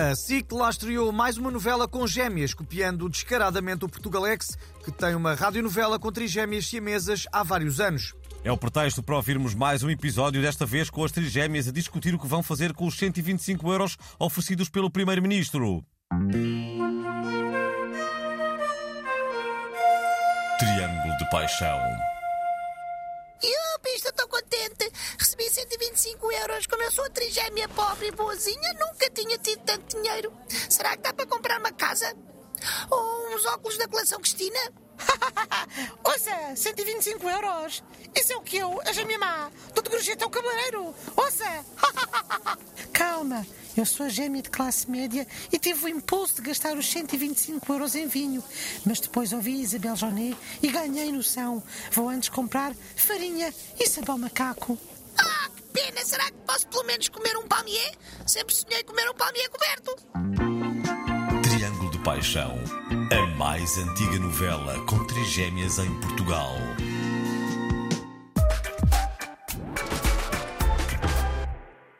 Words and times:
A 0.00 0.16
SIC 0.16 0.50
lá 0.52 0.70
estreou 0.70 1.12
mais 1.12 1.36
uma 1.36 1.50
novela 1.50 1.86
com 1.86 2.06
gêmeas, 2.06 2.54
copiando 2.54 3.06
descaradamente 3.06 3.84
o 3.84 3.88
Portugalex, 3.88 4.56
que 4.82 4.90
tem 4.90 5.14
uma 5.14 5.34
radionovela 5.34 5.98
com 5.98 6.10
trigêmeas 6.10 6.66
siamesas 6.66 7.26
há 7.30 7.42
vários 7.42 7.80
anos. 7.80 8.14
É 8.42 8.50
o 8.50 8.56
pretexto 8.56 9.02
para 9.02 9.16
ouvirmos 9.16 9.54
mais 9.54 9.82
um 9.82 9.90
episódio, 9.90 10.40
desta 10.40 10.64
vez 10.64 10.88
com 10.88 11.04
as 11.04 11.12
trigêmeas 11.12 11.68
a 11.68 11.70
discutir 11.70 12.14
o 12.14 12.18
que 12.18 12.26
vão 12.26 12.42
fazer 12.42 12.72
com 12.72 12.86
os 12.86 12.96
125 12.96 13.70
euros 13.70 13.98
oferecidos 14.18 14.70
pelo 14.70 14.90
Primeiro-Ministro. 14.90 15.84
Triângulo 20.58 21.18
de 21.18 21.30
Paixão. 21.30 21.78
Yupi, 23.44 23.90
estou 23.96 24.12
tão 24.12 24.28
contente. 24.28 24.79
Recebi 26.00 26.16
125 26.16 26.32
euros. 26.32 26.66
Como 26.66 26.82
eu 26.82 26.90
sou 26.90 27.04
a 27.04 27.10
trigêmea 27.10 27.68
pobre 27.68 28.08
e 28.08 28.12
boazinha, 28.12 28.72
nunca 28.74 29.10
tinha 29.10 29.36
tido 29.36 29.60
tanto 29.64 30.00
dinheiro. 30.00 30.32
Será 30.68 30.96
que 30.96 31.02
dá 31.02 31.12
para 31.12 31.26
comprar 31.26 31.60
uma 31.60 31.72
casa? 31.72 32.14
Ou 32.90 33.34
uns 33.34 33.44
óculos 33.44 33.76
da 33.76 33.86
coleção 33.86 34.18
Cristina? 34.18 34.58
Ouça, 36.02 36.56
125 36.56 37.28
euros. 37.28 37.82
Isso 38.14 38.32
é 38.32 38.36
o 38.36 38.40
que 38.40 38.56
eu, 38.56 38.80
a 38.86 38.92
gêmea 38.92 39.18
má, 39.18 39.50
do 39.74 39.82
de 39.82 39.90
gorjeta 39.90 40.24
ao 40.24 40.30
cabeleireiro. 40.30 40.94
Ouça. 41.16 41.66
Calma, 42.92 43.46
eu 43.76 43.84
sou 43.84 44.06
a 44.06 44.08
gêmea 44.08 44.42
de 44.42 44.50
classe 44.50 44.90
média 44.90 45.26
e 45.52 45.58
tive 45.58 45.84
o 45.84 45.88
impulso 45.88 46.36
de 46.36 46.42
gastar 46.42 46.78
os 46.78 46.90
125 46.90 47.72
euros 47.72 47.94
em 47.94 48.06
vinho. 48.06 48.42
Mas 48.86 49.00
depois 49.00 49.34
ouvi 49.34 49.60
Isabel 49.60 49.96
Jonet 49.96 50.36
e 50.62 50.68
ganhei 50.68 51.12
noção. 51.12 51.62
Vou 51.92 52.08
antes 52.08 52.30
comprar 52.30 52.74
farinha 52.96 53.52
e 53.78 53.86
sabão 53.86 54.16
macaco. 54.16 54.78
Pena. 55.80 56.04
Será 56.04 56.30
que 56.30 56.36
posso 56.46 56.68
pelo 56.68 56.84
menos 56.84 57.08
comer 57.08 57.36
um 57.38 57.48
palmier? 57.48 57.92
Sempre 58.26 58.54
sonhei 58.54 58.84
comer 58.84 59.08
um 59.08 59.14
palmier 59.14 59.48
coberto. 59.48 59.96
Triângulo 61.42 61.90
de 61.90 61.98
Paixão. 62.00 62.58
A 63.10 63.26
mais 63.36 63.78
antiga 63.78 64.18
novela 64.18 64.78
com 64.84 65.02
trigêmeas 65.06 65.78
em 65.78 66.00
Portugal. 66.00 66.54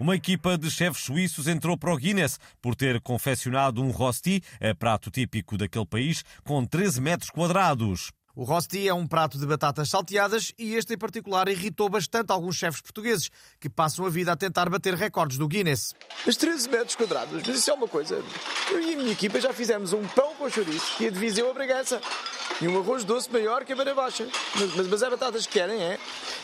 Uma 0.00 0.16
equipa 0.16 0.56
de 0.56 0.70
chefes 0.70 1.04
suíços 1.04 1.46
entrou 1.46 1.76
para 1.76 1.92
o 1.92 1.96
Guinness 1.96 2.38
por 2.62 2.74
ter 2.74 3.00
confeccionado 3.00 3.82
um 3.82 3.90
rosti, 3.90 4.42
prato 4.78 5.10
típico 5.10 5.58
daquele 5.58 5.86
país, 5.86 6.22
com 6.44 6.64
13 6.64 7.00
metros 7.00 7.30
quadrados. 7.30 8.10
O 8.36 8.44
rosti 8.44 8.86
é 8.86 8.92
um 8.92 9.06
prato 9.06 9.38
de 9.38 9.46
batatas 9.46 9.88
salteadas 9.88 10.52
e 10.58 10.74
este 10.74 10.92
em 10.92 10.98
particular 10.98 11.48
irritou 11.48 11.88
bastante 11.88 12.30
alguns 12.30 12.56
chefes 12.56 12.82
portugueses 12.82 13.30
que 13.58 13.66
passam 13.66 14.04
a 14.04 14.10
vida 14.10 14.30
a 14.30 14.36
tentar 14.36 14.68
bater 14.68 14.92
recordes 14.92 15.38
do 15.38 15.48
Guinness. 15.48 15.94
Os 16.26 16.36
13 16.36 16.68
metros 16.68 16.94
quadrados, 16.94 17.32
mas 17.32 17.56
isso 17.56 17.70
é 17.70 17.72
uma 17.72 17.88
coisa. 17.88 18.22
Eu 18.70 18.82
e 18.82 18.92
a 18.92 18.96
minha 18.98 19.12
equipa 19.12 19.40
já 19.40 19.54
fizemos 19.54 19.94
um 19.94 20.06
pão 20.08 20.34
com 20.34 20.50
chouriço 20.50 21.02
e 21.02 21.06
a 21.06 21.10
de 21.10 21.18
Viseu 21.18 21.50
a 21.50 21.54
Bragança. 21.54 21.98
E 22.60 22.68
um 22.68 22.78
arroz 22.78 23.04
doce 23.04 23.32
maior 23.32 23.64
que 23.64 23.72
a 23.72 23.76
beira 23.76 23.94
baixa. 23.94 24.28
Mas, 24.54 24.74
mas, 24.74 24.86
mas 24.86 25.02
é 25.02 25.08
batatas 25.08 25.46
que 25.46 25.54
querem, 25.54 25.82
é? 25.82 25.98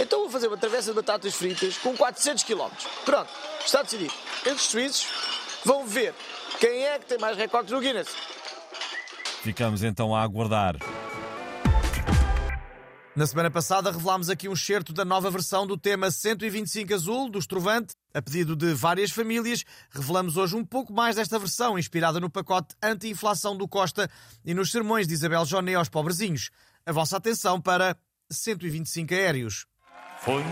Então 0.00 0.20
vou 0.20 0.30
fazer 0.30 0.48
uma 0.48 0.56
travessa 0.56 0.88
de 0.88 0.96
batatas 0.96 1.34
fritas 1.34 1.76
com 1.76 1.94
400 1.94 2.44
km. 2.44 2.70
Pronto, 3.04 3.28
está 3.62 3.82
decidido. 3.82 4.14
Estes 4.46 4.70
suíços 4.70 5.06
vão 5.66 5.86
ver 5.86 6.14
quem 6.58 6.86
é 6.86 6.98
que 6.98 7.04
tem 7.04 7.18
mais 7.18 7.36
recordes 7.36 7.70
no 7.72 7.80
Guinness. 7.80 8.08
Ficamos 9.42 9.82
então 9.82 10.16
a 10.16 10.22
aguardar. 10.22 10.76
Na 13.16 13.28
semana 13.28 13.48
passada 13.48 13.92
revelámos 13.92 14.28
aqui 14.28 14.48
um 14.48 14.54
excerto 14.54 14.92
da 14.92 15.04
nova 15.04 15.30
versão 15.30 15.64
do 15.64 15.78
tema 15.78 16.10
125 16.10 16.92
Azul, 16.92 17.30
do 17.30 17.38
Estrovante. 17.38 17.94
A 18.12 18.20
pedido 18.20 18.56
de 18.56 18.74
várias 18.74 19.12
famílias, 19.12 19.62
revelamos 19.88 20.36
hoje 20.36 20.56
um 20.56 20.64
pouco 20.64 20.92
mais 20.92 21.14
desta 21.14 21.38
versão, 21.38 21.78
inspirada 21.78 22.18
no 22.18 22.28
pacote 22.28 22.74
anti-inflação 22.82 23.56
do 23.56 23.68
Costa 23.68 24.10
e 24.44 24.52
nos 24.52 24.72
sermões 24.72 25.06
de 25.06 25.14
Isabel 25.14 25.44
Joné 25.46 25.76
aos 25.76 25.88
pobrezinhos. 25.88 26.50
A 26.84 26.90
vossa 26.90 27.16
atenção 27.16 27.60
para 27.60 27.96
125 28.32 29.14
aéreos. 29.14 29.64
Foi, 30.18 30.42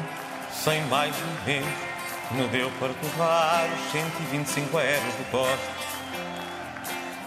sem 0.52 0.86
mais 0.86 1.16
nem 1.44 1.62
menos, 1.62 1.78
me 2.30 2.46
deu 2.46 2.70
para 2.78 2.94
torrar 2.94 3.68
os 3.74 3.90
125 3.90 4.78
aéreos 4.78 5.14
do 5.16 5.30
Costa. 5.32 5.72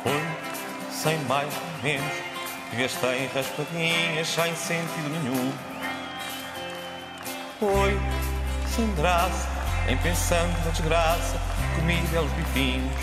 Foi, 0.02 0.94
sem 0.94 1.20
mais 1.26 1.54
nem 1.84 2.00
menos, 2.75 2.78
Gastei 2.78 3.30
raspadinhas 3.34 4.28
sem 4.28 4.56
sentido 4.56 5.09
nenhum. 5.09 5.53
Foi 7.59 8.00
sem 8.68 8.94
graça, 8.96 9.47
em 9.88 9.97
pensando 9.97 10.53
na 10.66 10.72
desgraça, 10.72 11.40
comi 11.75 11.97
belos 12.12 12.31
bifinhos. 12.34 12.94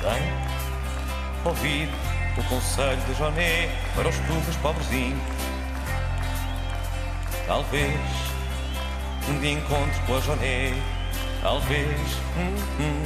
Sem 0.00 0.22
ouvir 1.44 1.88
o 2.36 2.42
conselho 2.44 3.00
de 3.06 3.14
Joné 3.14 3.68
para 3.94 4.08
os 4.08 4.16
pobres 4.16 4.56
pobrezinhos. 4.56 5.22
Talvez 7.46 7.96
um 9.28 9.38
dia 9.40 9.52
encontre 9.52 10.00
com 10.06 10.16
a 10.16 10.20
Joné. 10.20 10.74
Talvez, 11.42 12.00
hum, 12.36 12.56
hum, 12.80 13.02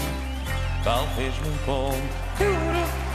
talvez 0.83 1.35
me 1.41 1.49
encontre. 1.49 3.10